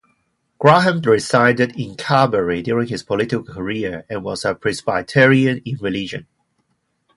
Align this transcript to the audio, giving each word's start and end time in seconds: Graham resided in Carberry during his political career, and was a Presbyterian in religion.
Graham 0.57 0.99
resided 1.01 1.79
in 1.79 1.93
Carberry 1.95 2.63
during 2.63 2.87
his 2.87 3.03
political 3.03 3.43
career, 3.43 4.03
and 4.09 4.23
was 4.23 4.43
a 4.43 4.55
Presbyterian 4.55 5.59
in 5.63 5.77
religion. 5.77 6.25